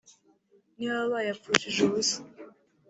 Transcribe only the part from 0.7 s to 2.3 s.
ni baba bayapfushije ubusa